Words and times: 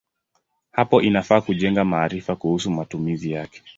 Hapo 0.71 1.01
inafaa 1.01 1.41
kujenga 1.41 1.85
maarifa 1.85 2.35
kuhusu 2.35 2.71
matumizi 2.71 3.31
yake. 3.31 3.63